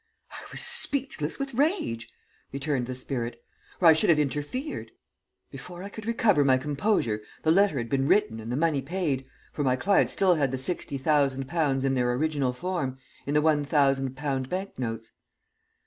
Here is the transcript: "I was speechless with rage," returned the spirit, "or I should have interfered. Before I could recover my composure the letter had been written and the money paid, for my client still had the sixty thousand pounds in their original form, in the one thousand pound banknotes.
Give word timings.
"I 0.31 0.41
was 0.51 0.61
speechless 0.61 1.37
with 1.37 1.53
rage," 1.53 2.09
returned 2.51 2.87
the 2.87 2.95
spirit, 2.95 3.39
"or 3.79 3.87
I 3.87 3.93
should 3.93 4.09
have 4.09 4.17
interfered. 4.17 4.89
Before 5.51 5.83
I 5.83 5.89
could 5.89 6.07
recover 6.07 6.43
my 6.43 6.57
composure 6.57 7.21
the 7.43 7.51
letter 7.51 7.77
had 7.77 7.87
been 7.87 8.07
written 8.07 8.39
and 8.39 8.51
the 8.51 8.55
money 8.55 8.81
paid, 8.81 9.25
for 9.51 9.63
my 9.63 9.75
client 9.75 10.09
still 10.09 10.33
had 10.33 10.49
the 10.49 10.57
sixty 10.57 10.97
thousand 10.97 11.47
pounds 11.47 11.85
in 11.85 11.93
their 11.93 12.11
original 12.15 12.51
form, 12.51 12.97
in 13.27 13.35
the 13.35 13.43
one 13.43 13.63
thousand 13.63 14.15
pound 14.15 14.49
banknotes. 14.49 15.11